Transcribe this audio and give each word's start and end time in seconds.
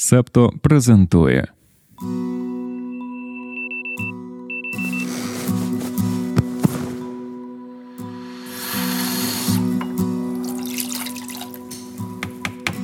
Септо 0.00 0.52
презентує. 0.62 1.46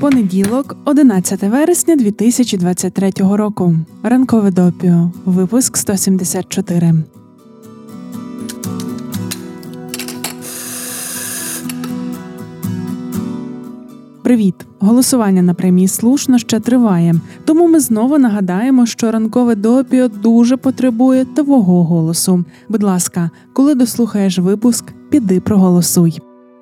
Понеділок, 0.01 0.77
11 0.85 1.43
вересня 1.43 1.97
2023 1.97 3.11
року. 3.19 3.77
Ранкове 4.03 4.51
допіо. 4.51 5.11
Випуск 5.25 5.77
174. 5.77 6.95
Привіт! 14.35 14.67
Голосування 14.79 15.43
на 15.43 15.55
премії 15.55 15.89
слушно 15.89 16.39
ще 16.39 16.61
триває. 16.61 17.15
Тому 17.45 17.69
ми 17.69 17.81
знову 17.81 18.19
нагадаємо, 18.19 18.87
що 18.87 19.11
ранкове 19.11 19.55
допіо 19.55 20.09
дуже 20.09 20.57
потребує 20.57 21.25
твого 21.25 21.85
голосу. 21.85 22.45
Будь 22.69 22.83
ласка, 22.83 23.31
коли 23.53 23.75
дослухаєш 23.75 24.39
випуск, 24.39 24.85
піди 25.11 25.41
проголосуй. 25.41 26.21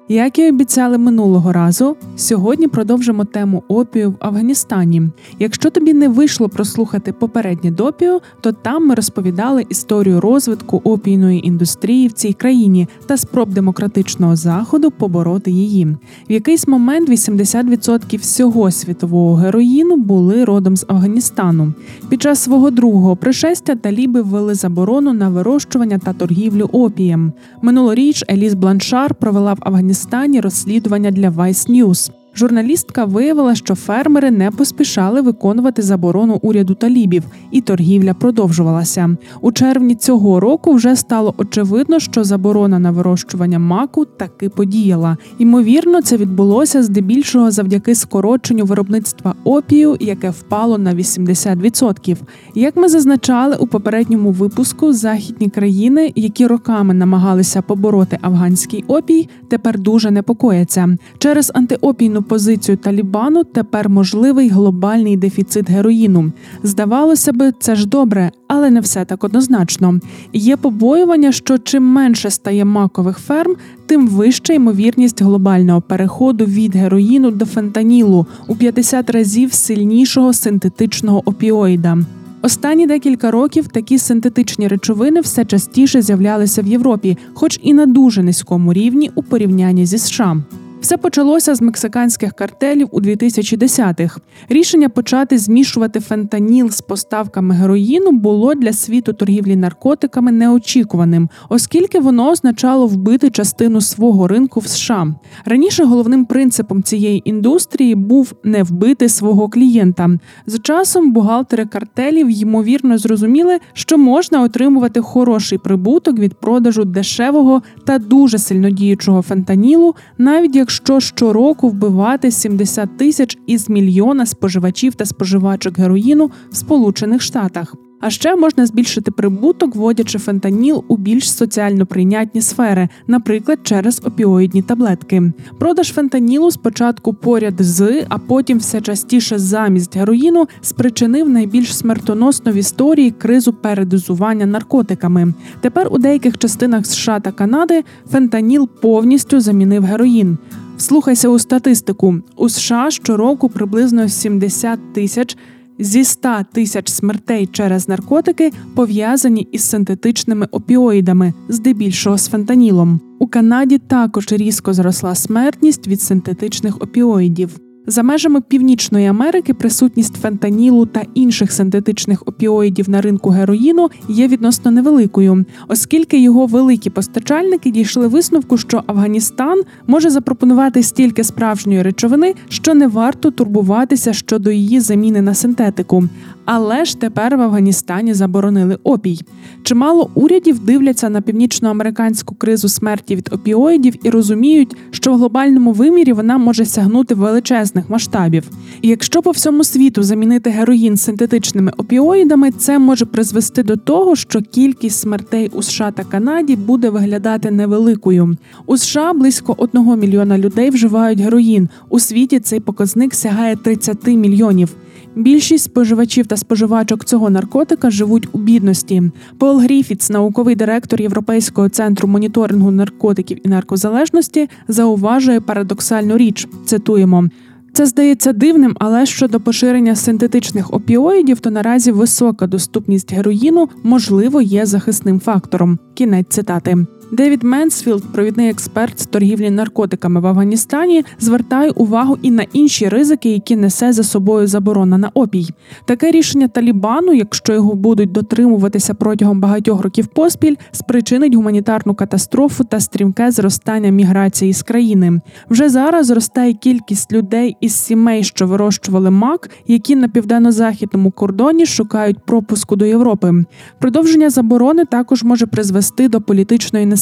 Як 0.09 0.39
і 0.39 0.49
обіцяли 0.49 0.99
минулого 0.99 1.53
разу, 1.53 1.97
сьогодні 2.17 2.69
продовжимо 2.69 3.25
тему 3.25 3.63
опію 3.69 4.11
в 4.11 4.15
Афганістані. 4.21 5.03
Якщо 5.39 5.71
тобі 5.71 5.93
не 5.93 6.09
вийшло 6.09 6.49
прослухати 6.49 7.13
попереднє 7.13 7.71
допіо, 7.71 8.21
то 8.41 8.53
там 8.53 8.87
ми 8.87 8.95
розповідали 8.95 9.67
історію 9.69 10.21
розвитку 10.21 10.81
опійної 10.85 11.47
індустрії 11.47 12.09
в 12.09 12.13
цій 12.13 12.33
країні 12.33 12.89
та 13.07 13.17
спроб 13.17 13.53
демократичного 13.53 14.37
заходу 14.37 14.91
побороти 14.91 15.51
її. 15.51 15.87
В 16.29 16.33
якийсь 16.33 16.69
момент 16.69 17.11
80% 17.11 18.19
всього 18.19 18.71
світового 18.71 19.35
героїну 19.35 19.97
були 19.97 20.45
родом 20.45 20.77
з 20.77 20.87
Афганістану. 20.89 21.73
Під 22.09 22.23
час 22.23 22.39
свого 22.39 22.71
другого 22.71 23.17
пришестя 23.17 23.75
таліби 23.75 24.23
ввели 24.23 24.55
заборону 24.55 25.13
на 25.13 25.29
вирощування 25.29 25.99
та 25.99 26.13
торгівлю 26.13 26.69
опієм. 26.73 27.33
Минулоріч 27.63 28.25
Еліс 28.31 28.55
Бланшар 28.55 29.15
провела 29.15 29.55
в 29.55 29.59
Афганістані 29.61 29.92
Афганістані 29.93 30.41
розслідування 30.41 31.11
для 31.11 31.31
Vice 31.31 31.71
News. 31.71 32.22
Журналістка 32.35 33.05
виявила, 33.05 33.55
що 33.55 33.75
фермери 33.75 34.31
не 34.31 34.51
поспішали 34.51 35.21
виконувати 35.21 35.83
заборону 35.83 36.39
уряду 36.43 36.75
талібів, 36.75 37.23
і 37.51 37.61
торгівля 37.61 38.15
продовжувалася. 38.15 39.17
У 39.41 39.53
червні 39.53 39.95
цього 39.95 40.41
року 40.41 40.73
вже 40.73 40.97
стало 40.97 41.35
очевидно, 41.37 42.01
що 42.01 42.25
заборона 42.25 42.79
на 42.79 42.91
вирощування 42.91 43.59
маку 43.59 44.05
таки 44.05 44.49
подіяла. 44.49 45.17
Ймовірно, 45.39 46.03
це 46.03 46.17
відбулося 46.17 46.83
здебільшого 46.83 47.51
завдяки 47.51 47.95
скороченню 47.95 48.65
виробництва 48.65 49.35
опію, 49.45 49.97
яке 50.01 50.31
впало 50.31 50.79
на 50.79 50.95
80%. 50.95 52.17
Як 52.55 52.77
ми 52.77 52.89
зазначали 52.89 53.57
у 53.57 53.67
попередньому 53.67 54.31
випуску, 54.31 54.93
західні 54.93 55.49
країни, 55.49 56.13
які 56.17 56.47
роками 56.47 56.95
намагалися 56.95 57.63
побороти 57.63 58.19
афганський 58.23 58.85
опій, 58.89 59.29
тепер 59.49 59.79
дуже 59.79 60.11
непокояться 60.11 60.97
через 61.19 61.53
антиопійну 61.55 62.22
позицію 62.23 62.77
Талібану 62.77 63.45
тепер 63.45 63.89
можливий 63.89 64.49
глобальний 64.49 65.17
дефіцит 65.17 65.71
героїну. 65.71 66.33
Здавалося 66.63 67.33
би, 67.33 67.53
це 67.61 67.77
ж 67.77 67.89
добре, 67.89 68.31
але 68.49 68.71
не 68.71 68.81
все 68.81 69.05
так 69.05 69.25
однозначно. 69.25 70.01
Є 70.33 70.57
побоювання, 70.57 71.33
що 71.33 71.59
чим 71.59 71.85
менше 71.85 72.31
стає 72.31 72.65
макових 72.65 73.19
ферм, 73.19 73.55
тим 73.87 74.09
вища 74.09 74.53
ймовірність 74.53 75.23
глобального 75.23 75.81
переходу 75.81 76.45
від 76.45 76.77
героїну 76.77 77.31
до 77.31 77.47
фентанілу 77.47 78.27
у 78.47 78.57
50 78.57 79.11
разів 79.11 79.53
сильнішого 79.53 80.33
синтетичного 80.33 81.23
опіоїда. 81.25 81.99
Останні 82.43 82.87
декілька 82.87 83.31
років 83.31 83.69
такі 83.69 83.99
синтетичні 83.99 84.69
речовини 84.69 85.21
все 85.21 85.45
частіше 85.45 86.03
з'являлися 86.03 86.63
в 86.63 86.67
Європі, 86.67 87.19
хоч 87.35 87.61
і 87.63 87.75
на 87.75 87.87
дуже 87.87 88.23
низькому 88.23 88.73
рівні 88.73 89.11
у 89.15 89.23
порівнянні 89.23 89.87
зі 89.87 89.99
США. 89.99 90.37
Все 90.83 90.97
почалося 90.97 91.55
з 91.55 91.63
мексиканських 91.63 92.33
картелів 92.33 92.89
у 92.91 93.01
2010-х. 93.01 94.21
Рішення 94.49 94.89
почати 94.89 95.39
змішувати 95.39 96.01
фентаніл 96.01 96.71
з 96.71 96.81
поставками 96.81 97.55
героїну 97.55 98.11
було 98.11 98.55
для 98.55 98.73
світу 98.73 99.13
торгівлі 99.13 99.57
наркотиками 99.57 100.33
неочікуваним, 100.33 101.29
оскільки 101.49 102.01
воно 102.01 102.31
означало 102.31 102.87
вбити 102.87 103.31
частину 103.31 103.81
свого 103.81 104.29
ринку 104.29 104.61
в 104.61 104.67
США. 104.67 105.15
Раніше 105.45 105.85
головним 105.85 106.25
принципом 106.25 106.83
цієї 106.83 107.31
індустрії 107.31 107.95
був 107.95 108.33
не 108.45 108.63
вбити 108.63 109.09
свого 109.09 109.49
клієнта. 109.49 110.11
З 110.47 110.61
часом 110.61 111.13
бухгалтери 111.13 111.65
картелів 111.65 112.43
ймовірно 112.43 112.99
зрозуміли, 112.99 113.59
що 113.73 113.99
можна 113.99 114.43
отримувати 114.43 115.01
хороший 115.01 115.59
прибуток 115.59 116.19
від 116.19 116.35
продажу 116.35 116.85
дешевого 116.85 117.63
та 117.87 117.99
дуже 117.99 118.39
сильнодіючого 118.39 119.23
фентанілу, 119.23 119.95
навіть 120.19 120.57
якщо 120.57 120.72
якщо 120.73 121.01
щороку 121.01 121.69
вбивати 121.69 122.31
70 122.31 122.97
тисяч 122.97 123.39
із 123.47 123.69
мільйона 123.69 124.27
споживачів 124.27 124.95
та 124.95 125.07
споживачок 125.07 125.79
героїну 125.79 126.31
в 126.51 126.57
Сполучених 126.57 127.23
Штатах. 127.23 127.75
А 128.01 128.11
ще 128.11 128.37
можна 128.37 128.67
збільшити 128.67 129.11
прибуток, 129.11 129.77
вводячи 129.77 130.19
фентаніл 130.19 130.85
у 130.89 130.97
більш 130.97 131.33
соціально 131.33 131.87
прийнятні 131.87 132.43
сфери, 132.43 132.89
наприклад, 133.07 133.59
через 133.63 134.03
опіоїдні 134.05 134.63
таблетки. 134.63 135.33
Продаж 135.59 135.93
фентанілу 135.93 136.51
спочатку 136.51 137.15
поряд 137.15 137.55
з, 137.59 138.05
а 138.09 138.19
потім 138.19 138.59
все 138.59 138.81
частіше 138.81 139.39
замість 139.39 139.97
героїну 139.97 140.47
спричинив 140.61 141.29
найбільш 141.29 141.77
смертоносну 141.77 142.53
в 142.53 142.55
історії 142.55 143.11
кризу 143.11 143.53
передозування 143.53 144.47
наркотиками. 144.47 145.35
Тепер 145.61 145.89
у 145.91 145.99
деяких 145.99 146.39
частинах 146.39 146.87
США 146.87 147.21
та 147.21 147.33
Канади 147.33 147.85
фентаніл 148.13 148.69
повністю 148.81 149.41
замінив 149.41 149.85
героїн. 149.85 150.39
Слухайся 150.83 151.29
у 151.29 151.39
статистику 151.39 152.23
у 152.37 152.49
США 152.49 152.91
щороку 152.91 153.49
приблизно 153.49 154.09
70 154.09 154.93
тисяч 154.93 155.37
зі 155.79 156.05
100 156.05 156.29
тисяч 156.53 156.89
смертей 156.89 157.47
через 157.47 157.89
наркотики 157.89 158.53
пов'язані 158.75 159.49
із 159.53 159.63
синтетичними 159.69 160.49
опіоїдами, 160.51 161.33
здебільшого 161.49 162.19
з 162.19 162.29
фентанілом. 162.29 163.01
У 163.19 163.27
Канаді 163.27 163.79
також 163.79 164.33
різко 164.33 164.73
зросла 164.73 165.15
смертність 165.15 165.89
від 165.89 166.03
синтетичних 166.03 166.83
опіоїдів. 166.83 167.72
За 167.87 168.03
межами 168.03 168.41
Північної 168.41 169.07
Америки 169.07 169.55
присутність 169.55 170.15
фентанілу 170.17 170.87
та 170.87 171.03
інших 171.15 171.53
синтетичних 171.53 172.23
опіоїдів 172.27 172.91
на 172.91 173.01
ринку 173.01 173.31
героїну 173.31 173.89
є 174.09 174.29
відносно 174.29 174.71
невеликою, 174.71 175.45
оскільки 175.69 176.19
його 176.19 176.47
великі 176.47 176.91
постачальники 176.91 177.71
дійшли 177.71 178.09
висновку, 178.09 178.59
що 178.59 178.83
Афганістан 178.87 179.63
може 179.87 180.11
запропонувати 180.11 180.83
стільки 180.83 181.25
справжньої 181.25 181.83
речовини, 181.83 182.35
що 182.49 182.75
не 182.75 182.89
варто 182.89 183.31
турбуватися 183.31 184.13
щодо 184.13 184.51
її 184.51 184.81
заміни 184.81 185.23
на 185.23 185.35
синтетику. 185.35 186.05
Але 186.45 186.85
ж 186.85 187.01
тепер 187.01 187.37
в 187.37 187.41
Афганістані 187.41 188.15
заборонили 188.15 188.79
опій. 188.83 189.21
Чимало 189.63 190.11
урядів 190.15 190.59
дивляться 190.59 191.09
на 191.09 191.21
північноамериканську 191.21 192.35
кризу 192.35 192.69
смерті 192.69 193.17
від 193.17 193.29
опіоїдів 193.33 193.95
і 194.03 194.11
розуміють, 194.11 194.77
що 194.91 195.13
в 195.13 195.17
глобальному 195.17 195.73
вимірі 195.73 196.13
вона 196.13 196.39
може 196.39 196.65
сягнути 196.65 197.15
величезних 197.15 197.91
масштабів. 197.91 198.51
І 198.83 198.89
якщо 198.89 199.23
по 199.23 199.31
всьому 199.31 199.65
світу 199.65 200.03
замінити 200.03 200.51
героїн 200.51 200.97
синтетичними 200.97 201.73
опіоїдами, 201.77 202.51
це 202.51 202.79
може 202.79 203.07
призвести 203.07 203.63
до 203.63 203.77
того, 203.77 204.17
що 204.17 204.41
кількість 204.41 205.01
смертей 205.01 205.51
у 205.55 205.63
США 205.63 205.91
та 205.91 206.05
Канаді 206.05 206.57
буде 206.57 206.91
виглядати 206.91 207.51
невеликою. 207.51 208.37
У 208.67 208.77
США 208.77 209.13
близько 209.13 209.55
одного 209.59 209.97
мільйона 209.97 210.39
людей 210.39 210.71
вживають 210.71 211.21
героїн. 211.21 211.69
У 211.89 212.01
світі 212.01 212.41
цей 212.41 212.61
показник 212.61 213.15
сягає 213.15 213.57
30 213.57 214.07
мільйонів. 214.07 214.69
Більшість 215.17 215.65
споживачів 215.65 216.27
та 216.27 216.37
споживачок 216.37 217.05
цього 217.05 217.31
наркотика 217.31 217.91
живуть 217.91 218.29
у 218.33 218.39
бідності. 218.39 219.03
Пол 219.39 219.59
Гріфіц, 219.59 220.11
науковий 220.11 220.55
директор 220.55 221.01
Європейського 221.01 221.69
центру 221.69 222.09
моніторингу 222.09 222.71
наркотиків 222.71 223.47
і 223.47 223.49
наркозалежності, 223.49 224.49
зауважує 224.69 225.41
парадоксальну 225.41 226.17
річ. 226.17 226.49
Цитуємо. 226.67 227.29
Це 227.73 227.87
здається 227.87 228.33
дивним, 228.33 228.77
але 228.79 229.07
щодо 229.07 229.41
поширення 229.41 229.97
синтетичних 229.97 230.75
опіоїдів, 230.75 231.41
то 231.41 231.51
наразі 231.51 231.93
висока 231.93 232.47
доступність 232.47 233.13
героїну 233.13 233.69
можливо 233.83 234.41
є 234.41 234.67
захисним 234.67 235.21
фактором. 235.21 235.79
Кінець 235.95 236.27
цитати. 236.29 236.87
Девід 237.13 237.43
Менсфілд, 237.43 238.13
провідний 238.13 238.51
експерт 238.51 239.01
з 239.01 239.07
торгівлі 239.07 239.51
наркотиками 239.51 240.21
в 240.21 240.27
Афганістані, 240.27 241.05
звертає 241.19 241.71
увагу 241.71 242.19
і 242.23 242.31
на 242.31 242.47
інші 242.53 242.89
ризики, 242.89 243.31
які 243.31 243.57
несе 243.57 243.93
за 243.93 244.03
собою 244.03 244.47
заборона 244.47 244.99
на 244.99 245.11
опій. 245.15 245.49
Таке 245.85 246.11
рішення 246.11 246.49
Талібану, 246.49 247.13
якщо 247.13 247.53
його 247.53 247.75
будуть 247.75 248.13
дотримуватися 248.13 248.95
протягом 248.95 249.41
багатьох 249.41 249.81
років 249.81 250.07
поспіль, 250.07 250.57
спричинить 250.71 251.35
гуманітарну 251.35 251.95
катастрофу 251.95 252.65
та 252.65 252.81
стрімке 252.81 253.31
зростання 253.31 253.91
міграції 253.91 254.53
з 254.53 254.63
країни. 254.63 255.21
Вже 255.51 255.69
зараз 255.69 256.07
зростає 256.07 256.53
кількість 256.55 257.13
людей 257.13 257.57
із 257.61 257.75
сімей, 257.75 258.25
що 258.25 258.47
вирощували 258.47 259.11
мак, 259.11 259.51
які 259.67 259.97
на 259.97 260.09
південно-західному 260.09 261.11
кордоні 261.11 261.67
шукають 261.67 262.19
пропуску 262.27 262.77
до 262.77 262.85
Європи. 262.85 263.33
Продовження 263.79 264.31
заборони 264.31 264.85
також 264.85 265.23
може 265.23 265.47
призвести 265.47 266.09
до 266.09 266.21
політичної 266.21 266.87
нестабільності. 266.87 267.02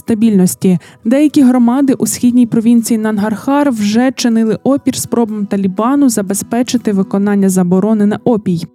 Деякі 1.05 1.43
громади 1.43 1.94
у 1.94 2.06
східній 2.06 2.47
провінції 2.47 2.99
Нангархар 2.99 3.70
вже 3.70 4.12
чинили 4.12 4.58
опір 4.64 4.97
спробам 4.97 5.47
Талібану 5.47 6.08
забезпечити 6.08 6.93
виконання 6.93 7.49
заборони 7.49 8.06
на 8.06 8.20
опій. 8.25 8.67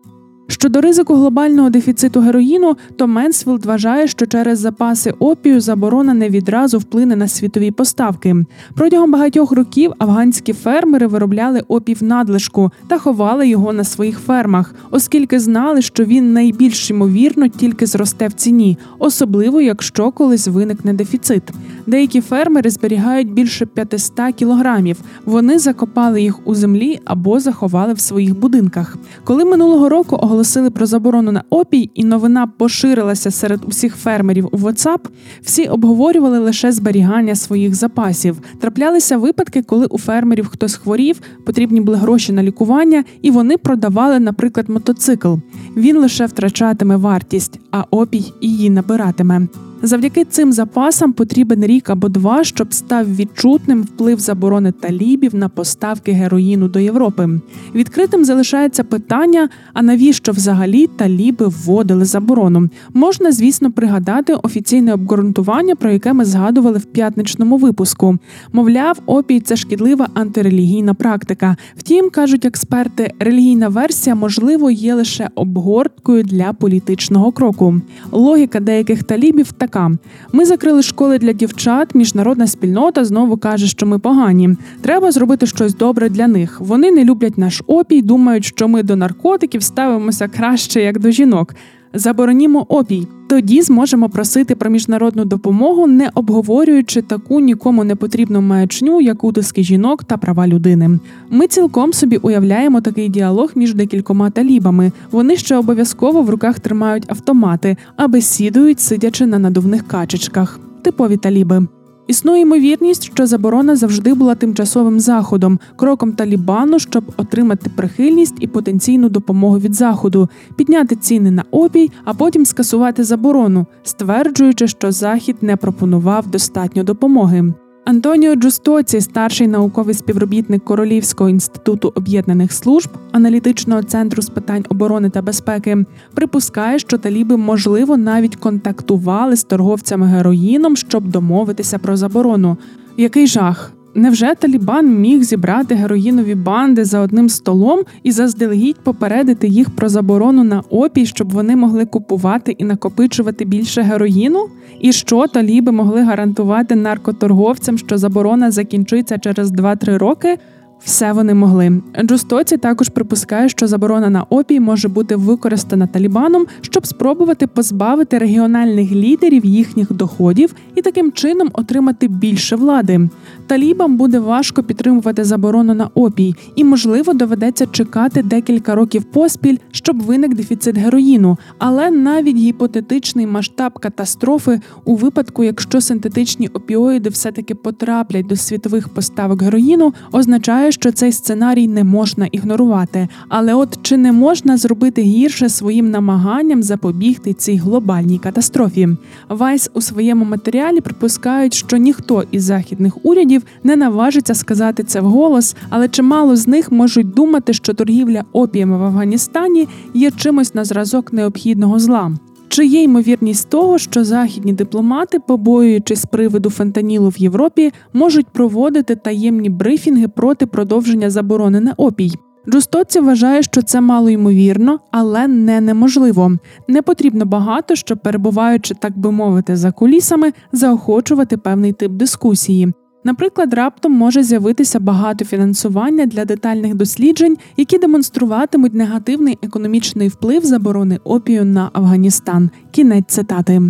Щодо 0.47 0.81
ризику 0.81 1.13
глобального 1.13 1.69
дефіциту 1.69 2.19
героїну, 2.19 2.77
то 2.95 3.07
Менсфілд 3.07 3.65
вважає, 3.65 4.07
що 4.07 4.25
через 4.25 4.59
запаси 4.59 5.13
опію 5.19 5.61
заборона 5.61 6.13
не 6.13 6.29
відразу 6.29 6.77
вплине 6.79 7.15
на 7.15 7.27
світові 7.27 7.71
поставки. 7.71 8.35
Протягом 8.75 9.11
багатьох 9.11 9.51
років 9.51 9.93
афганські 9.99 10.53
фермери 10.53 11.07
виробляли 11.07 11.63
опій 11.67 11.93
в 11.93 12.03
надлишку 12.03 12.71
та 12.87 12.97
ховали 12.97 13.47
його 13.47 13.73
на 13.73 13.83
своїх 13.83 14.19
фермах, 14.19 14.75
оскільки 14.91 15.39
знали, 15.39 15.81
що 15.81 16.03
він 16.03 16.33
найбільш 16.33 16.89
ймовірно 16.89 17.47
тільки 17.47 17.85
зросте 17.85 18.27
в 18.27 18.33
ціні, 18.33 18.77
особливо 18.99 19.61
якщо 19.61 20.11
колись 20.11 20.47
виникне 20.47 20.93
дефіцит. 20.93 21.43
Деякі 21.87 22.21
фермери 22.21 22.69
зберігають 22.69 23.33
більше 23.33 23.65
500 23.65 24.33
кілограмів. 24.35 24.97
Вони 25.25 25.59
закопали 25.59 26.21
їх 26.21 26.47
у 26.47 26.55
землі 26.55 26.99
або 27.05 27.39
заховали 27.39 27.93
в 27.93 27.99
своїх 27.99 28.39
будинках. 28.39 28.97
Коли 29.23 29.45
минулого 29.45 29.89
року 29.89 30.19
оголосили 30.35 30.69
про 30.69 30.85
заборону 30.85 31.31
на 31.31 31.43
опій, 31.49 31.89
і 31.93 32.03
новина 32.03 32.47
поширилася 32.47 33.31
серед 33.31 33.61
усіх 33.67 33.95
фермерів 33.95 34.49
у 34.51 34.57
WhatsApp, 34.57 34.99
всі 35.41 35.67
обговорювали 35.67 36.39
лише 36.39 36.71
зберігання 36.71 37.35
своїх 37.35 37.75
запасів. 37.75 38.37
Траплялися 38.61 39.17
випадки, 39.17 39.63
коли 39.63 39.85
у 39.85 39.97
фермерів 39.97 40.47
хтось 40.47 40.75
хворів, 40.75 41.21
потрібні 41.45 41.81
були 41.81 41.97
гроші 41.97 42.33
на 42.33 42.43
лікування, 42.43 43.03
і 43.21 43.31
вони 43.31 43.57
продавали, 43.57 44.19
наприклад, 44.19 44.69
мотоцикл. 44.69 45.33
Він 45.77 45.97
лише 45.97 46.25
втрачатиме 46.25 46.95
вартість, 46.95 47.59
а 47.71 47.83
опій 47.91 48.33
її 48.41 48.69
набиратиме. 48.69 49.47
Завдяки 49.81 50.25
цим 50.25 50.51
запасам 50.51 51.13
потрібен 51.13 51.65
рік 51.65 51.89
або 51.89 52.09
два, 52.09 52.43
щоб 52.43 52.73
став 52.73 53.15
відчутним 53.15 53.81
вплив 53.81 54.19
заборони 54.19 54.71
талібів 54.71 55.35
на 55.35 55.49
поставки 55.49 56.11
героїну 56.11 56.67
до 56.67 56.79
Європи. 56.79 57.29
Відкритим 57.75 58.25
залишається 58.25 58.83
питання: 58.83 59.49
а 59.73 59.81
навіщо 59.81 60.31
взагалі 60.31 60.87
таліби 60.87 61.47
вводили 61.47 62.05
заборону? 62.05 62.69
Можна, 62.93 63.31
звісно, 63.31 63.71
пригадати 63.71 64.33
офіційне 64.33 64.93
обґрунтування, 64.93 65.75
про 65.75 65.91
яке 65.91 66.13
ми 66.13 66.25
згадували 66.25 66.77
в 66.77 66.85
п'ятничному 66.85 67.57
випуску. 67.57 68.17
Мовляв, 68.53 68.99
опій 69.05 69.39
це 69.39 69.55
шкідлива 69.55 70.07
антирелігійна 70.13 70.93
практика. 70.93 71.57
Втім, 71.77 72.09
кажуть 72.09 72.45
експерти, 72.45 73.13
релігійна 73.19 73.67
версія 73.67 74.15
можливо 74.15 74.71
є 74.71 74.95
лише 74.95 75.29
обгорткою 75.35 76.23
для 76.23 76.53
політичного 76.53 77.31
кроку. 77.31 77.81
Логіка 78.11 78.59
деяких 78.59 79.03
талібів 79.03 79.51
така 79.51 79.74
така: 79.75 79.91
ми 80.33 80.45
закрили 80.45 80.83
школи 80.83 81.17
для 81.17 81.33
дівчат. 81.33 81.95
Міжнародна 81.95 82.47
спільнота 82.47 83.05
знову 83.05 83.37
каже, 83.37 83.67
що 83.67 83.85
ми 83.85 83.99
погані. 83.99 84.49
Треба 84.81 85.11
зробити 85.11 85.47
щось 85.47 85.75
добре 85.75 86.09
для 86.09 86.27
них. 86.27 86.61
Вони 86.61 86.91
не 86.91 87.03
люблять 87.03 87.37
наш 87.37 87.61
опій, 87.67 88.01
думають, 88.01 88.45
що 88.45 88.67
ми 88.67 88.83
до 88.83 88.95
наркотиків 88.95 89.63
ставимося 89.63 90.27
краще 90.27 90.81
як 90.81 90.99
до 90.99 91.11
жінок. 91.11 91.55
Заборонімо 91.95 92.65
опій. 92.69 93.07
Тоді 93.27 93.61
зможемо 93.61 94.09
просити 94.09 94.55
про 94.55 94.69
міжнародну 94.69 95.25
допомогу, 95.25 95.87
не 95.87 96.09
обговорюючи 96.15 97.01
таку 97.01 97.39
нікому 97.39 97.83
не 97.83 97.95
потрібну 97.95 98.41
маячню, 98.41 99.01
як 99.01 99.23
утиски 99.23 99.63
жінок 99.63 100.03
та 100.03 100.17
права 100.17 100.47
людини. 100.47 100.99
Ми 101.29 101.47
цілком 101.47 101.93
собі 101.93 102.17
уявляємо 102.17 102.81
такий 102.81 103.09
діалог 103.09 103.51
між 103.55 103.73
декількома 103.73 104.29
талібами. 104.29 104.91
Вони 105.11 105.37
ще 105.37 105.57
обов'язково 105.57 106.21
в 106.21 106.29
руках 106.29 106.59
тримають 106.59 107.11
автомати, 107.11 107.77
а 107.95 108.07
бесідують, 108.07 108.79
сидячи 108.79 109.25
на 109.25 109.39
надувних 109.39 109.87
качечках. 109.87 110.59
Типові 110.81 111.17
таліби. 111.17 111.67
Існує 112.07 112.41
ймовірність, 112.41 113.03
що 113.03 113.25
заборона 113.25 113.75
завжди 113.75 114.13
була 114.13 114.35
тимчасовим 114.35 114.99
заходом, 114.99 115.59
кроком 115.75 116.13
Талібану, 116.13 116.79
щоб 116.79 117.03
отримати 117.17 117.69
прихильність 117.75 118.35
і 118.39 118.47
потенційну 118.47 119.09
допомогу 119.09 119.59
від 119.59 119.73
заходу, 119.73 120.29
підняти 120.55 120.95
ціни 120.95 121.31
на 121.31 121.43
опій, 121.51 121.91
а 122.05 122.13
потім 122.13 122.45
скасувати 122.45 123.03
заборону, 123.03 123.65
стверджуючи, 123.83 124.67
що 124.67 124.91
захід 124.91 125.35
не 125.41 125.55
пропонував 125.55 126.27
достатньо 126.27 126.83
допомоги. 126.83 127.53
Антоніо 127.85 128.35
Джустоці, 128.35 129.01
старший 129.01 129.47
науковий 129.47 129.95
співробітник 129.95 130.63
Королівського 130.63 131.29
інституту 131.29 131.91
об'єднаних 131.95 132.53
служб 132.53 132.89
аналітичного 133.11 133.83
центру 133.83 134.21
з 134.21 134.29
питань 134.29 134.65
оборони 134.69 135.09
та 135.09 135.21
безпеки, 135.21 135.85
припускає, 136.13 136.79
що 136.79 136.97
таліби 136.97 137.37
можливо 137.37 137.97
навіть 137.97 138.35
контактували 138.35 139.35
з 139.35 139.43
торговцями 139.43 140.07
героїном, 140.07 140.75
щоб 140.75 141.07
домовитися 141.07 141.79
про 141.79 141.97
заборону. 141.97 142.57
Який 142.97 143.27
жах? 143.27 143.74
Невже 143.97 144.35
Талібан 144.35 144.99
міг 144.99 145.23
зібрати 145.23 145.75
героїнові 145.75 146.35
банди 146.35 146.85
за 146.85 146.99
одним 146.99 147.29
столом 147.29 147.79
і 148.03 148.11
заздалегідь 148.11 148.83
попередити 148.83 149.47
їх 149.47 149.75
про 149.75 149.89
заборону 149.89 150.43
на 150.43 150.63
опій, 150.69 151.05
щоб 151.05 151.33
вони 151.33 151.55
могли 151.55 151.85
купувати 151.85 152.51
і 152.51 152.63
накопичувати 152.63 153.45
більше 153.45 153.81
героїну? 153.81 154.47
І 154.79 154.91
що 154.91 155.27
таліби 155.27 155.71
могли 155.71 156.01
гарантувати 156.01 156.75
наркоторговцям, 156.75 157.77
що 157.77 157.97
заборона 157.97 158.51
закінчиться 158.51 159.17
через 159.17 159.51
2-3 159.51 159.97
роки? 159.97 160.37
Все 160.85 161.13
вони 161.13 161.33
могли. 161.33 161.81
Джустоці 162.03 162.57
також 162.57 162.89
припускає, 162.89 163.49
що 163.49 163.67
заборона 163.67 164.09
на 164.09 164.23
опій 164.23 164.59
може 164.59 164.87
бути 164.87 165.15
використана 165.15 165.87
Талібаном, 165.87 166.45
щоб 166.61 166.87
спробувати 166.87 167.47
позбавити 167.47 168.17
регіональних 168.17 168.91
лідерів 168.91 169.45
їхніх 169.45 169.93
доходів 169.93 170.55
і 170.75 170.81
таким 170.81 171.11
чином 171.11 171.49
отримати 171.53 172.07
більше 172.07 172.55
влади. 172.55 173.09
Талібам 173.47 173.97
буде 173.97 174.19
важко 174.19 174.63
підтримувати 174.63 175.23
заборону 175.23 175.73
на 175.73 175.89
опій, 175.93 176.35
і, 176.55 176.63
можливо, 176.63 177.13
доведеться 177.13 177.65
чекати 177.65 178.23
декілька 178.23 178.75
років 178.75 179.03
поспіль, 179.03 179.57
щоб 179.71 180.01
виник 180.01 180.35
дефіцит 180.35 180.77
героїну. 180.77 181.37
Але 181.59 181.91
навіть 181.91 182.37
гіпотетичний 182.37 183.27
масштаб 183.27 183.79
катастрофи 183.79 184.59
у 184.85 184.95
випадку, 184.95 185.43
якщо 185.43 185.81
синтетичні 185.81 186.47
опіоїди 186.47 187.09
все-таки 187.09 187.55
потраплять 187.55 188.27
до 188.27 188.35
світових 188.35 188.89
поставок 188.89 189.41
героїну, 189.41 189.93
означає, 190.11 190.71
що 190.75 190.91
цей 190.91 191.11
сценарій 191.11 191.67
не 191.67 191.83
можна 191.83 192.25
ігнорувати. 192.25 193.07
Але 193.29 193.53
от 193.53 193.79
чи 193.81 193.97
не 193.97 194.11
можна 194.11 194.57
зробити 194.57 195.01
гірше 195.01 195.49
своїм 195.49 195.89
намаганням 195.89 196.63
запобігти 196.63 197.33
цій 197.33 197.55
глобальній 197.55 198.19
катастрофі? 198.19 198.89
Вайс 199.29 199.69
у 199.73 199.81
своєму 199.81 200.25
матеріалі 200.25 200.81
припускають, 200.81 201.53
що 201.53 201.77
ніхто 201.77 202.23
із 202.31 202.43
західних 202.43 203.05
урядів 203.05 203.43
не 203.63 203.75
наважиться 203.75 204.35
сказати 204.35 204.83
це 204.83 205.01
вголос, 205.01 205.55
але 205.69 205.87
чимало 205.87 206.35
з 206.35 206.47
них 206.47 206.71
можуть 206.71 207.13
думати, 207.13 207.53
що 207.53 207.73
торгівля 207.73 208.23
опіями 208.33 208.77
в 208.77 208.83
Афганістані 208.83 209.67
є 209.93 210.11
чимось 210.11 210.55
на 210.55 210.65
зразок 210.65 211.13
необхідного 211.13 211.79
зла. 211.79 212.11
Чи 212.55 212.65
є 212.65 212.83
ймовірність 212.83 213.49
того, 213.49 213.77
що 213.77 214.03
західні 214.03 214.53
дипломати, 214.53 215.19
побоюючись 215.19 216.05
приводу 216.05 216.49
фентанілу 216.49 217.09
в 217.09 217.17
Європі, 217.17 217.71
можуть 217.93 218.27
проводити 218.27 218.95
таємні 218.95 219.49
брифінги 219.49 220.07
проти 220.07 220.45
продовження 220.45 221.09
заборони 221.09 221.59
на 221.59 221.73
опій? 221.77 222.11
Джустоці 222.49 222.99
вважає, 222.99 223.43
що 223.43 223.61
це 223.61 223.81
мало 223.81 224.09
ймовірно, 224.09 224.79
але 224.91 225.27
не 225.27 225.61
неможливо. 225.61 226.31
Не 226.67 226.81
потрібно 226.81 227.25
багато, 227.25 227.75
щоб 227.75 227.97
перебуваючи, 227.97 228.73
так 228.73 228.97
би 228.97 229.11
мовити, 229.11 229.55
за 229.55 229.71
кулісами, 229.71 230.33
заохочувати 230.51 231.37
певний 231.37 231.73
тип 231.73 231.91
дискусії. 231.91 232.73
Наприклад, 233.05 233.53
раптом 233.53 233.91
може 233.91 234.23
з'явитися 234.23 234.79
багато 234.79 235.25
фінансування 235.25 236.05
для 236.05 236.25
детальних 236.25 236.75
досліджень, 236.75 237.37
які 237.57 237.77
демонструватимуть 237.77 238.73
негативний 238.73 239.37
економічний 239.41 240.07
вплив 240.07 240.45
заборони 240.45 240.99
опію 241.03 241.45
на 241.45 241.69
Афганістан. 241.73 242.49
Кінець 242.71 243.05
цитати. 243.07 243.61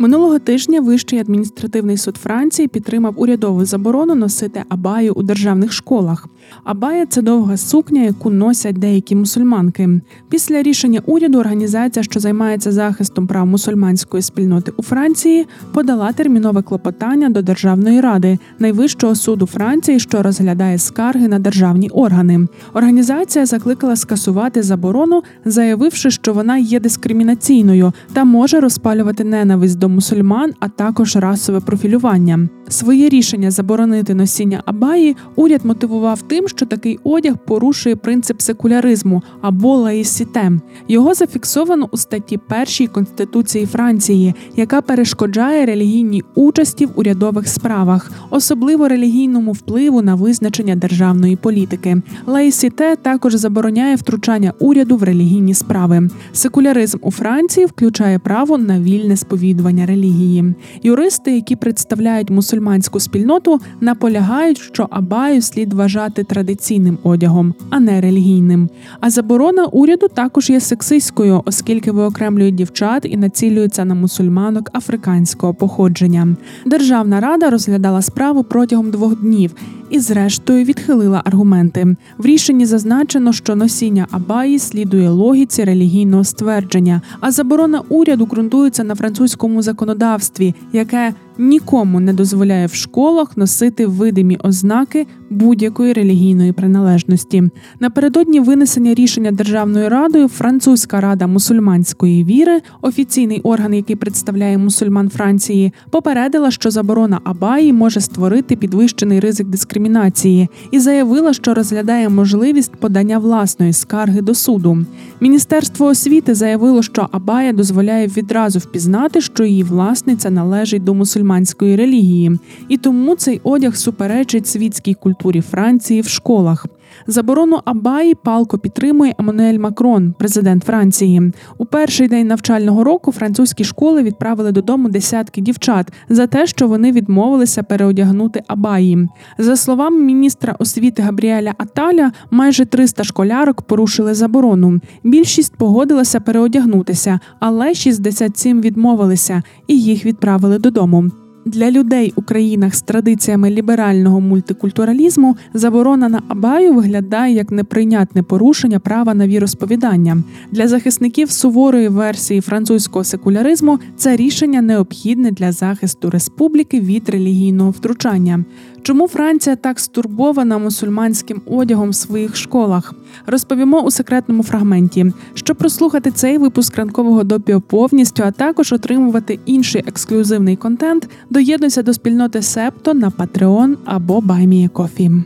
Минулого 0.00 0.38
тижня 0.38 0.80
Вищий 0.80 1.18
адміністративний 1.18 1.96
суд 1.96 2.16
Франції 2.16 2.68
підтримав 2.68 3.14
урядову 3.16 3.64
заборону 3.64 4.14
носити 4.14 4.64
абаю 4.68 5.12
у 5.12 5.22
державних 5.22 5.72
школах. 5.72 6.26
Абая 6.64 7.06
це 7.06 7.22
довга 7.22 7.56
сукня, 7.56 8.02
яку 8.02 8.30
носять 8.30 8.78
деякі 8.78 9.16
мусульманки. 9.16 10.00
Після 10.28 10.62
рішення 10.62 11.00
уряду 11.06 11.38
організація, 11.38 12.02
що 12.02 12.20
займається 12.20 12.72
захистом 12.72 13.26
прав 13.26 13.46
мусульманської 13.46 14.22
спільноти 14.22 14.72
у 14.76 14.82
Франції, 14.82 15.46
подала 15.72 16.12
термінове 16.12 16.62
клопотання 16.62 17.30
до 17.30 17.42
Державної 17.42 18.00
ради, 18.00 18.38
найвищого 18.58 19.14
суду 19.14 19.46
Франції, 19.46 20.00
що 20.00 20.22
розглядає 20.22 20.78
скарги 20.78 21.28
на 21.28 21.38
державні 21.38 21.88
органи. 21.88 22.46
Організація 22.72 23.46
закликала 23.46 23.96
скасувати 23.96 24.62
заборону, 24.62 25.22
заявивши, 25.44 26.10
що 26.10 26.32
вона 26.32 26.58
є 26.58 26.80
дискримінаційною 26.80 27.92
та 28.12 28.24
може 28.24 28.60
розпалювати 28.60 29.24
ненависть 29.24 29.78
до 29.78 29.89
мусульман, 29.90 30.54
а 30.60 30.68
також 30.68 31.16
расове 31.16 31.60
профілювання. 31.60 32.48
Своє 32.70 33.08
рішення 33.08 33.50
заборонити 33.50 34.14
носіння 34.14 34.62
абаї 34.64 35.16
уряд 35.36 35.64
мотивував 35.64 36.22
тим, 36.22 36.48
що 36.48 36.66
такий 36.66 36.98
одяг 37.04 37.34
порушує 37.46 37.96
принцип 37.96 38.40
секуляризму 38.40 39.22
або 39.40 39.76
лаїсіте. 39.76 40.52
Його 40.88 41.14
зафіксовано 41.14 41.88
у 41.92 41.96
статті 41.96 42.40
1 42.80 42.88
Конституції 42.88 43.66
Франції, 43.66 44.34
яка 44.56 44.80
перешкоджає 44.80 45.66
релігійній 45.66 46.22
участі 46.34 46.86
в 46.86 46.90
урядових 46.94 47.48
справах, 47.48 48.10
особливо 48.30 48.88
релігійному 48.88 49.52
впливу 49.52 50.02
на 50.02 50.14
визначення 50.14 50.76
державної 50.76 51.36
політики. 51.36 52.02
Лаїсіте 52.26 52.96
також 52.96 53.34
забороняє 53.34 53.96
втручання 53.96 54.52
уряду 54.58 54.96
в 54.96 55.02
релігійні 55.02 55.54
справи. 55.54 56.08
Секуляризм 56.32 56.98
у 57.02 57.10
Франції 57.10 57.66
включає 57.66 58.18
право 58.18 58.58
на 58.58 58.80
вільне 58.80 59.16
сповідування 59.16 59.86
релігії. 59.86 60.54
Юристи, 60.82 61.34
які 61.34 61.56
представляють 61.56 62.30
мусульманську 62.60 63.00
спільноту, 63.00 63.60
наполягають, 63.80 64.58
що 64.58 64.86
абаю 64.90 65.42
слід 65.42 65.72
вважати 65.72 66.24
традиційним 66.24 66.98
одягом, 67.02 67.54
а 67.70 67.80
не 67.80 68.00
релігійним. 68.00 68.68
А 69.00 69.10
заборона 69.10 69.64
уряду 69.64 70.08
також 70.08 70.50
є 70.50 70.60
сексистською, 70.60 71.42
оскільки 71.44 71.92
виокремлюють 71.92 72.54
дівчат 72.54 73.06
і 73.06 73.16
націлюються 73.16 73.84
на 73.84 73.94
мусульманок 73.94 74.70
африканського 74.74 75.54
походження. 75.54 76.36
Державна 76.66 77.20
рада 77.20 77.50
розглядала 77.50 78.02
справу 78.02 78.44
протягом 78.44 78.90
двох 78.90 79.20
днів 79.20 79.54
і, 79.90 79.98
зрештою, 79.98 80.64
відхилила 80.64 81.22
аргументи. 81.24 81.96
В 82.18 82.26
рішенні 82.26 82.66
зазначено, 82.66 83.32
що 83.32 83.56
носіння 83.56 84.06
абаї 84.10 84.58
слідує 84.58 85.10
логіці 85.10 85.64
релігійного 85.64 86.24
ствердження, 86.24 87.02
а 87.20 87.30
заборона 87.30 87.82
уряду 87.88 88.26
ґрунтується 88.26 88.84
на 88.84 88.94
французькому 88.94 89.62
законодавстві, 89.62 90.54
яке 90.72 91.14
нікому 91.38 92.00
не 92.00 92.12
дозволяє 92.12 92.66
в 92.66 92.74
школах 92.74 93.36
носити 93.36 93.86
видимі 93.86 94.38
ознаки 94.42 95.06
будь-якої 95.30 95.92
релігійної 95.92 96.52
приналежності. 96.52 97.42
Напередодні 97.80 98.40
винесення 98.40 98.94
рішення 98.94 99.30
Державною 99.30 99.88
радою 99.88 100.28
Французька 100.28 101.00
рада 101.00 101.26
мусульманської 101.26 102.24
віри, 102.24 102.60
офіційний 102.82 103.40
орган, 103.40 103.74
який 103.74 103.96
представляє 103.96 104.58
мусульман 104.58 105.08
Франції, 105.08 105.72
попередила, 105.90 106.50
що 106.50 106.70
заборона 106.70 107.20
Абаї 107.24 107.72
може 107.72 108.00
створити 108.00 108.56
підвищений 108.56 109.20
ризик 109.20 109.46
дискримінації, 109.46 110.48
і 110.70 110.80
заявила, 110.80 111.32
що 111.32 111.54
розглядає 111.54 112.08
можливість 112.08 112.76
подання 112.76 113.18
власної 113.18 113.72
скарги 113.72 114.20
до 114.20 114.34
суду. 114.34 114.78
Міністерство 115.20 115.86
освіти 115.86 116.34
заявило, 116.34 116.82
що 116.82 117.08
Абая 117.12 117.52
дозволяє 117.52 118.06
відразу 118.06 118.58
впізнати, 118.58 119.20
що 119.20 119.44
її 119.44 119.62
власниця 119.62 120.30
належить 120.30 120.84
до 120.84 120.94
мусульманської 120.94 121.76
релігії, 121.76 122.38
і 122.68 122.76
тому 122.76 123.16
цей 123.16 123.40
одяг 123.44 123.76
суперечить 123.76 124.46
світській 124.46 124.94
культурі 124.94 125.19
Франції 125.20 126.00
в 126.00 126.08
школах. 126.08 126.66
Заборону 127.06 127.60
Абаї 127.64 128.14
палко 128.14 128.58
підтримує 128.58 129.14
Еммануель 129.18 129.58
Макрон, 129.58 130.14
президент 130.18 130.64
Франції. 130.64 131.32
У 131.58 131.64
перший 131.64 132.08
день 132.08 132.26
навчального 132.26 132.84
року 132.84 133.12
французькі 133.12 133.64
школи 133.64 134.02
відправили 134.02 134.52
додому 134.52 134.88
десятки 134.88 135.40
дівчат 135.40 135.92
за 136.08 136.26
те, 136.26 136.46
що 136.46 136.68
вони 136.68 136.92
відмовилися 136.92 137.62
переодягнути 137.62 138.42
Абаї. 138.46 139.08
За 139.38 139.56
словами 139.56 140.00
міністра 140.00 140.56
освіти 140.58 141.02
Габріеля 141.02 141.54
Аталя, 141.58 142.12
майже 142.30 142.64
300 142.64 143.04
школярок 143.04 143.62
порушили 143.62 144.14
заборону. 144.14 144.80
Більшість 145.04 145.56
погодилася 145.56 146.20
переодягнутися, 146.20 147.20
але 147.40 147.74
67 147.74 148.60
відмовилися 148.60 149.42
і 149.66 149.80
їх 149.80 150.06
відправили 150.06 150.58
додому. 150.58 151.10
Для 151.50 151.70
людей 151.70 152.12
у 152.16 152.22
країнах 152.22 152.74
з 152.74 152.82
традиціями 152.82 153.50
ліберального 153.50 154.20
мультикультуралізму 154.20 155.36
заборона 155.54 156.08
на 156.08 156.22
абаю 156.28 156.74
виглядає 156.74 157.34
як 157.34 157.50
неприйнятне 157.50 158.22
порушення 158.22 158.78
права 158.78 159.14
на 159.14 159.26
віросповідання. 159.26 160.22
Для 160.52 160.68
захисників 160.68 161.30
суворої 161.30 161.88
версії 161.88 162.40
французького 162.40 163.04
секуляризму 163.04 163.78
це 163.96 164.16
рішення 164.16 164.62
необхідне 164.62 165.30
для 165.30 165.52
захисту 165.52 166.10
республіки 166.10 166.80
від 166.80 167.08
релігійного 167.08 167.70
втручання. 167.70 168.44
Чому 168.82 169.08
Франція 169.08 169.56
так 169.56 169.80
стурбована 169.80 170.58
мусульманським 170.58 171.42
одягом 171.46 171.90
в 171.90 171.94
своїх 171.94 172.36
школах? 172.36 172.94
Розповімо 173.26 173.80
у 173.80 173.90
секретному 173.90 174.42
фрагменті. 174.42 175.12
Щоб 175.34 175.56
прослухати 175.56 176.10
цей 176.10 176.38
випуск 176.38 176.76
ранкового 176.76 177.24
допіо 177.24 177.60
повністю, 177.60 178.22
а 178.22 178.30
також 178.30 178.72
отримувати 178.72 179.38
інший 179.46 179.84
ексклюзивний 179.86 180.56
контент, 180.56 181.10
доєднуйся 181.30 181.82
до 181.82 181.94
спільноти 181.94 182.42
Септо 182.42 182.94
на 182.94 183.10
Patreon 183.10 183.76
або 183.84 184.20
BuyMeACoffee. 184.20 185.22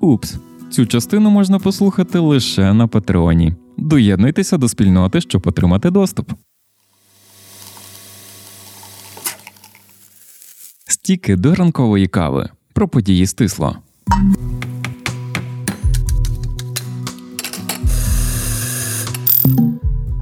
Упс, 0.00 0.34
цю 0.70 0.86
частину 0.86 1.30
можна 1.30 1.58
послухати 1.58 2.18
лише 2.18 2.74
на 2.74 2.86
Патреоні. 2.86 3.54
Доєднуйтеся 3.76 4.56
до 4.56 4.68
спільноти, 4.68 5.20
щоб 5.20 5.42
отримати 5.46 5.90
доступ. 5.90 6.32
Стіки 10.86 11.36
до 11.36 11.54
ранкової 11.54 12.06
кави 12.08 12.50
про 12.72 12.88
події 12.88 13.26
стисло. 13.26 13.76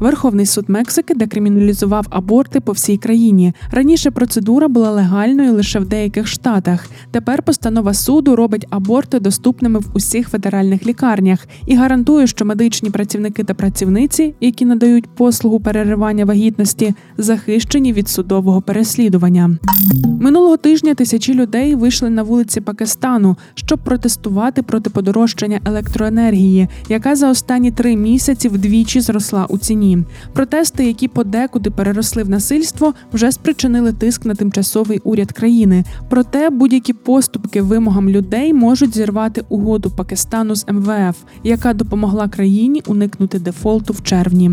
Верховний 0.00 0.47
суд 0.47 0.64
Мексики 0.69 1.14
декриміналізував 1.14 2.07
аборти 2.11 2.61
по 2.61 2.73
всій 2.73 2.97
країні. 2.97 3.52
Раніше 3.71 4.11
процедура 4.11 4.69
була 4.69 4.90
легальною 4.90 5.52
лише 5.52 5.78
в 5.78 5.88
деяких 5.88 6.26
штатах. 6.26 6.87
Тепер 7.11 7.43
постанова 7.43 7.95
суду 7.95 8.37
робить 8.37 8.67
аборти 8.71 9.21
доступними 9.21 9.78
в 9.78 9.90
усіх 9.95 10.28
федеральних 10.28 10.87
лікарнях 10.87 11.47
і 11.67 11.76
гарантує, 11.76 12.26
що 12.26 12.45
медичні 12.45 12.90
працівники 12.90 13.45
та 13.45 13.55
працівниці, 13.55 14.35
які 14.40 14.64
надають 14.64 15.07
послугу 15.07 15.61
переривання 15.61 16.25
вагітності, 16.25 16.95
захищені 17.19 17.93
від 17.93 18.09
судового 18.09 18.62
переслідування. 18.62 19.59
Минулого 20.21 20.57
тижня 20.57 20.95
тисячі 20.95 21.35
людей 21.35 21.75
вийшли 21.75 22.11
на 22.11 22.23
вулиці 22.23 22.61
Пакистану, 22.61 23.37
щоб 23.55 23.78
протестувати 23.78 24.62
проти 24.62 24.90
подорожчання 24.90 25.61
електроенергії, 25.64 26.69
яка 26.88 27.17
за 27.17 27.31
останні 27.31 27.71
три 27.71 27.97
місяці 27.97 28.49
вдвічі 28.49 29.00
зросла 29.00 29.47
у 29.49 29.59
ціні. 29.59 29.88
Протести, 30.33 30.87
які 30.87 31.09
подекуди 31.09 31.71
переросли 31.71 32.23
в 32.23 32.30
насильство, 32.30 32.95
вже 33.12 33.33
спричинили 33.33 33.92
тиск 33.92 34.25
на 34.25 34.35
тимчасовий 34.35 35.00
уряд 35.04 35.33
країни. 35.33 35.85
Проте 36.11 36.50
будь-які 36.50 36.92
поступки 36.92 37.62
вимогам 37.62 38.09
людей 38.09 38.52
можуть 38.54 38.95
зірвати 38.95 39.45
угоду 39.49 39.90
Пакистану 39.90 40.54
з 40.54 40.66
МВФ, 40.73 41.16
яка 41.45 41.75
допомогла 41.75 42.28
країні 42.28 42.83
уникнути 42.87 43.38
дефолту 43.38 43.92
в 43.92 44.02
червні. 44.02 44.50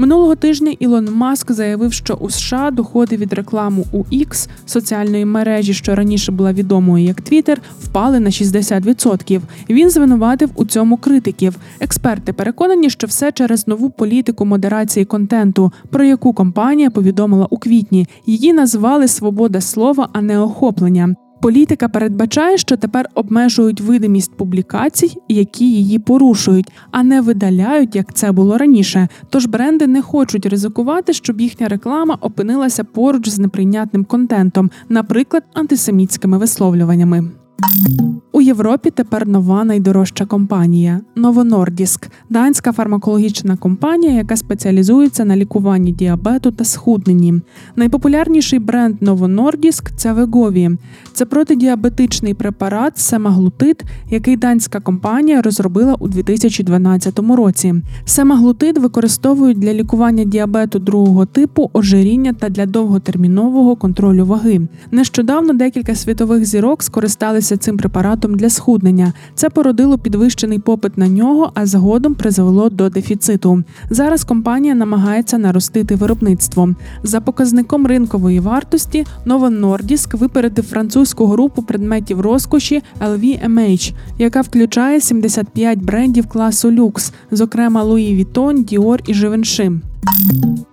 Минулого 0.00 0.34
тижня 0.34 0.74
Ілон 0.78 1.08
Маск 1.12 1.52
заявив, 1.52 1.92
що 1.92 2.14
у 2.14 2.30
США 2.30 2.70
доходи 2.70 3.16
від 3.16 3.32
рекламу 3.32 3.84
у 3.92 3.98
X, 3.98 4.48
соціальної 4.66 5.24
мережі, 5.24 5.74
що 5.74 5.94
раніше 5.94 6.32
була 6.32 6.52
відомою 6.52 7.04
як 7.04 7.20
Twitter, 7.20 7.56
впали 7.80 8.20
на 8.20 8.30
60%. 8.30 9.40
Він 9.70 9.90
звинуватив 9.90 10.50
у 10.54 10.64
цьому 10.64 10.96
критиків. 10.96 11.56
Експерти 11.80 12.32
переконані, 12.32 12.90
що 12.90 13.06
все 13.06 13.32
через 13.32 13.68
нову 13.68 13.90
політику 13.90 14.44
модерації 14.44 15.04
контенту, 15.04 15.72
про 15.90 16.04
яку 16.04 16.32
компанія 16.32 16.90
повідомила 16.90 17.46
у 17.50 17.58
квітні. 17.58 18.06
Її 18.26 18.52
назвали 18.52 19.08
Свобода 19.08 19.60
слова, 19.60 20.08
а 20.12 20.20
не 20.20 20.38
охоплення. 20.38 21.14
Політика 21.40 21.88
передбачає, 21.88 22.58
що 22.58 22.76
тепер 22.76 23.08
обмежують 23.14 23.80
видимість 23.80 24.34
публікацій, 24.36 25.16
які 25.28 25.72
її 25.72 25.98
порушують, 25.98 26.72
а 26.90 27.02
не 27.02 27.20
видаляють, 27.20 27.96
як 27.96 28.14
це 28.14 28.32
було 28.32 28.58
раніше. 28.58 29.08
Тож 29.30 29.46
бренди 29.46 29.86
не 29.86 30.02
хочуть 30.02 30.46
ризикувати, 30.46 31.12
щоб 31.12 31.40
їхня 31.40 31.68
реклама 31.68 32.18
опинилася 32.20 32.84
поруч 32.84 33.28
з 33.28 33.38
неприйнятним 33.38 34.04
контентом, 34.04 34.70
наприклад, 34.88 35.42
антисемітськими 35.54 36.38
висловлюваннями. 36.38 37.24
У 38.32 38.40
Європі 38.40 38.90
тепер 38.90 39.28
нова 39.28 39.64
найдорожча 39.64 40.26
компанія 40.26 41.00
Nordisk– 41.16 42.08
данська 42.30 42.72
фармакологічна 42.72 43.56
компанія, 43.56 44.12
яка 44.12 44.36
спеціалізується 44.36 45.24
на 45.24 45.36
лікуванні 45.36 45.92
діабету 45.92 46.50
та 46.50 46.64
схудненні. 46.64 47.34
Найпопулярніший 47.76 48.58
бренд 48.58 48.96
Nordisk– 49.02 49.90
це 49.96 50.12
Wegovy. 50.12 50.76
Це 51.12 51.24
протидіабетичний 51.24 52.34
препарат 52.34 52.98
семаглутид, 52.98 53.82
який 54.10 54.36
данська 54.36 54.80
компанія 54.80 55.42
розробила 55.42 55.94
у 55.94 56.08
2012 56.08 57.18
році. 57.18 57.74
Семаглутид 58.04 58.78
використовують 58.78 59.58
для 59.58 59.74
лікування 59.74 60.24
діабету 60.24 60.78
другого 60.78 61.26
типу, 61.26 61.70
ожиріння 61.72 62.32
та 62.32 62.48
для 62.48 62.66
довготермінового 62.66 63.76
контролю 63.76 64.26
ваги. 64.26 64.60
Нещодавно 64.90 65.52
декілька 65.52 65.94
світових 65.94 66.44
зірок 66.44 66.82
скористалися 66.82 67.56
цим 67.56 67.76
препаратом 67.76 68.19
препаратом 68.20 68.34
для 68.34 68.50
схуднення. 68.50 69.12
Це 69.34 69.50
породило 69.50 69.98
підвищений 69.98 70.58
попит 70.58 70.98
на 70.98 71.08
нього, 71.08 71.52
а 71.54 71.66
згодом 71.66 72.14
призвело 72.14 72.70
до 72.70 72.88
дефіциту. 72.88 73.64
Зараз 73.90 74.24
компанія 74.24 74.74
намагається 74.74 75.38
наростити 75.38 75.94
виробництво. 75.94 76.74
За 77.02 77.20
показником 77.20 77.86
ринкової 77.86 78.40
вартості 78.40 79.06
Novo 79.26 79.60
Nordisk 79.60 80.16
випередив 80.16 80.64
французьку 80.64 81.26
групу 81.26 81.62
предметів 81.62 82.20
розкоші 82.20 82.82
LVMH, 83.00 83.94
яка 84.18 84.40
включає 84.40 85.00
75 85.00 85.78
брендів 85.78 86.26
класу 86.26 86.70
люкс, 86.70 87.12
зокрема 87.30 87.84
Louis 87.84 88.16
Vuitton, 88.16 88.54
Dior 88.64 89.00
і 89.06 89.12
Givenchy. 89.12 89.80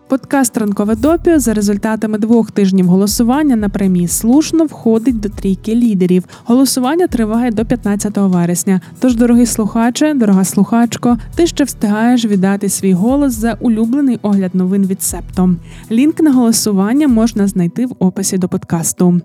Подкаст 0.09 0.57
Ранкове 0.57 0.95
допіо 0.95 1.39
за 1.39 1.53
результатами 1.53 2.17
двох 2.17 2.51
тижнів 2.51 2.87
голосування 2.87 3.55
на 3.55 3.69
премії 3.69 4.07
слушно 4.07 4.65
входить 4.65 5.19
до 5.19 5.29
трійки 5.29 5.75
лідерів. 5.75 6.23
Голосування 6.45 7.07
триває 7.07 7.51
до 7.51 7.65
15 7.65 8.17
вересня. 8.17 8.81
Тож, 8.99 9.15
дорогий 9.15 9.45
слухаче, 9.45 10.13
дорога 10.13 10.43
слухачко, 10.43 11.17
ти 11.35 11.47
ще 11.47 11.63
встигаєш 11.63 12.25
віддати 12.25 12.69
свій 12.69 12.93
голос 12.93 13.33
за 13.33 13.53
улюблений 13.53 14.19
огляд 14.21 14.55
новин 14.55 14.85
від 14.85 15.03
Септо. 15.03 15.55
Лінк 15.91 16.19
на 16.21 16.31
голосування 16.31 17.07
можна 17.07 17.47
знайти 17.47 17.85
в 17.85 17.95
описі 17.99 18.37
до 18.37 18.47
подкасту. 18.47 19.21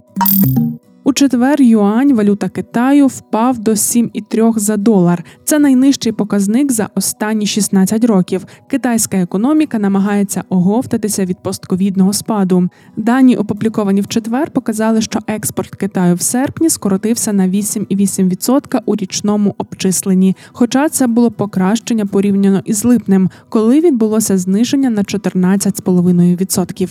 У 1.05 1.13
четвер 1.13 1.63
юань, 1.63 2.15
валюта 2.15 2.49
Китаю, 2.49 3.07
впав 3.07 3.59
до 3.59 3.71
7,3 3.71 4.59
за 4.59 4.77
долар. 4.77 5.25
Це 5.45 5.59
найнижчий 5.59 6.13
показник 6.13 6.73
за 6.73 6.89
останні 6.95 7.47
16 7.47 8.05
років. 8.05 8.47
Китайська 8.71 9.17
економіка 9.17 9.79
намагається 9.79 10.45
оговтатися 10.49 11.25
від 11.25 11.43
постковідного 11.43 12.13
спаду. 12.13 12.69
Дані, 12.97 13.37
опубліковані 13.37 14.01
в 14.01 14.09
четвер, 14.09 14.51
показали, 14.51 15.01
що 15.01 15.19
експорт 15.27 15.75
Китаю 15.75 16.15
в 16.15 16.21
серпні 16.21 16.71
скоротився 16.71 17.33
на 17.33 17.49
8,8% 17.49 18.81
у 18.87 18.97
річному 18.97 19.55
обчисленні. 19.59 20.37
Хоча 20.53 20.89
це 20.89 21.07
було 21.07 21.31
покращення 21.31 22.07
порівняно 22.07 22.63
із 22.65 22.85
липнем, 22.85 23.31
коли 23.49 23.81
відбулося 23.81 24.39
зниження 24.39 24.91
на 24.91 25.03
14,5%. 25.03 26.89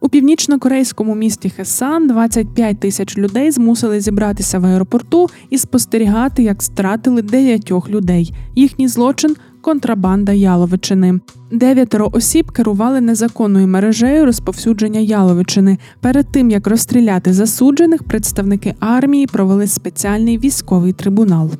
У 0.00 0.08
північно-корейському 0.08 1.14
місті 1.14 1.50
Хесан 1.50 2.08
25 2.08 2.80
тисяч 2.80 3.16
людей 3.22 3.50
змусили 3.50 4.00
зібратися 4.00 4.58
в 4.58 4.64
аеропорту 4.64 5.28
і 5.50 5.58
спостерігати, 5.58 6.42
як 6.42 6.62
стратили 6.62 7.22
дев'ятьох 7.22 7.90
людей. 7.90 8.34
Їхній 8.54 8.88
злочин 8.88 9.36
контрабанда 9.62 10.32
яловичини. 10.32 11.20
Дев'ятеро 11.52 12.08
осіб 12.12 12.50
керували 12.50 13.00
незаконною 13.00 13.68
мережею 13.68 14.24
розповсюдження 14.24 15.00
яловичини. 15.00 15.78
Перед 16.00 16.32
тим 16.32 16.50
як 16.50 16.66
розстріляти 16.66 17.32
засуджених, 17.32 18.02
представники 18.02 18.74
армії 18.80 19.26
провели 19.26 19.66
спеціальний 19.66 20.38
військовий 20.38 20.92
трибунал. 20.92 21.50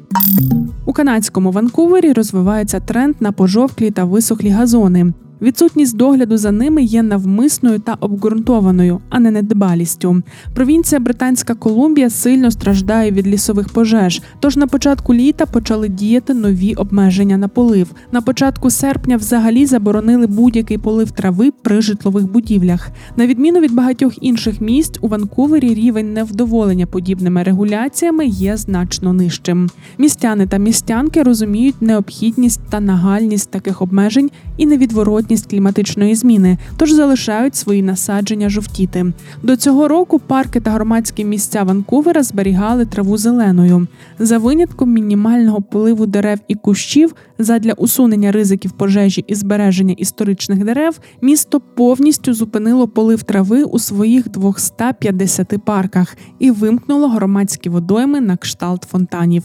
У 0.87 0.93
канадському 0.93 1.51
Ванкувері 1.51 2.13
розвивається 2.13 2.81
тренд 2.81 3.15
на 3.21 3.33
пожовклі 3.33 3.91
та 3.91 4.05
висохлі 4.05 4.49
газони. 4.49 5.13
Відсутність 5.43 5.97
догляду 5.97 6.37
за 6.37 6.53
ними 6.53 6.83
є 6.83 7.03
навмисною 7.03 7.79
та 7.79 7.97
обґрунтованою, 8.01 9.01
а 9.11 9.21
не 9.21 9.31
недбалістю. 9.31 10.23
Провінція 10.55 11.01
Британська 11.01 11.55
Колумбія 11.55 12.11
сильно 12.11 12.51
страждає 12.51 13.11
від 13.11 13.27
лісових 13.27 13.69
пожеж. 13.69 14.23
Тож 14.41 14.57
на 14.57 14.67
початку 14.67 15.15
літа 15.15 15.47
почали 15.47 15.89
діяти 15.89 16.35
нові 16.35 16.75
обмеження 16.75 17.37
на 17.37 17.49
полив. 17.49 17.91
На 18.13 18.21
початку 18.21 18.71
серпня 18.71 19.17
взагалі 19.17 19.67
заборонили 19.67 20.27
будь-який 20.27 20.79
полив 20.79 21.11
трави 21.11 21.51
при 21.63 21.83
житлових 21.83 22.33
будівлях. 22.33 22.91
На 23.17 23.27
відміну 23.27 23.61
від 23.61 23.75
багатьох 23.75 24.23
інших 24.23 24.61
місць, 24.61 24.99
у 25.01 25.09
Ванкувері 25.09 25.75
рівень 25.75 26.13
невдоволення 26.13 26.87
подібними 26.87 27.43
регуляціями 27.43 28.27
є 28.27 28.57
значно 28.57 29.13
нижчим. 29.13 29.71
Містяни 29.99 30.47
та 30.47 30.57
містянки 30.57 31.23
розуміють 31.23 31.83
необхідність 31.83 32.61
та 32.71 32.81
нагальність 32.81 33.51
таких 33.51 33.83
обмежень 33.83 34.31
і 34.57 34.67
невідворотні 34.67 35.32
відсутність 35.33 35.51
кліматичної 35.51 36.15
зміни, 36.15 36.59
тож 36.77 36.93
залишають 36.93 37.57
свої 37.57 37.83
насадження 37.83 38.49
жовтіти. 38.49 39.13
До 39.43 39.57
цього 39.57 39.89
року 39.89 40.19
парки 40.19 40.61
та 40.61 40.71
громадські 40.71 41.25
місця 41.25 41.63
Ванкувера 41.63 42.23
зберігали 42.23 42.87
траву 42.87 43.17
зеленою. 43.17 43.87
За 44.19 44.39
винятком 44.39 44.93
мінімального 44.93 45.63
поливу 45.63 46.07
дерев 46.07 46.39
і 46.49 46.55
кущів 46.55 47.15
задля 47.39 47.73
усунення 47.73 48.33
ризиків 48.33 48.73
пожежі 48.73 49.25
і 49.27 49.35
збереження 49.35 49.95
історичних 49.99 50.65
дерев, 50.65 51.01
місто 51.23 51.61
повністю 51.61 52.35
зупинило 52.35 52.89
полив 52.89 53.23
трави 53.23 53.65
у 53.65 53.79
своїх 53.79 54.29
250 54.29 55.65
парках 55.65 56.17
і 56.39 56.51
вимкнуло 56.51 57.09
громадські 57.09 57.71
водойми 57.71 58.21
на 58.21 58.37
кшталт 58.37 58.83
фонтанів. 58.83 59.45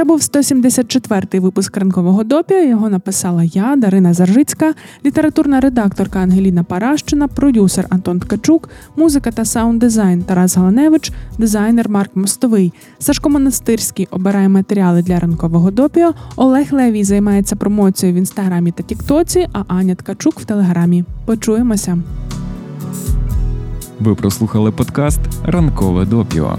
Це 0.00 0.04
був 0.04 0.20
174-й 0.20 1.38
випуск 1.38 1.76
ранкового 1.76 2.24
допія. 2.24 2.64
Його 2.68 2.88
написала 2.88 3.44
я, 3.44 3.76
Дарина 3.76 4.14
Заржицька, 4.14 4.74
літературна 5.04 5.60
редакторка 5.60 6.18
Ангеліна 6.18 6.64
Паращина, 6.64 7.28
продюсер 7.28 7.86
Антон 7.90 8.20
Ткачук, 8.20 8.68
музика 8.96 9.30
та 9.30 9.44
саунд-дизайн 9.44 10.22
Тарас 10.22 10.56
Галаневич, 10.56 11.12
дизайнер 11.38 11.88
Марк 11.88 12.16
Мостовий. 12.16 12.72
Сашко 12.98 13.28
Монастирський 13.28 14.08
обирає 14.10 14.48
матеріали 14.48 15.02
для 15.02 15.18
ранкового 15.18 15.70
допіо. 15.70 16.14
Олег 16.36 16.66
Левій 16.72 17.04
займається 17.04 17.56
промоцією 17.56 18.16
в 18.16 18.18
інстаграмі 18.18 18.72
та 18.72 18.82
Тіктоці, 18.82 19.48
а 19.52 19.62
Аня 19.68 19.94
Ткачук 19.94 20.40
в 20.40 20.44
Телеграмі. 20.44 21.04
Почуємося. 21.24 21.98
Ви 24.00 24.14
прослухали 24.14 24.70
подкаст 24.70 25.20
Ранкове 25.44 26.04
допіо. 26.04 26.58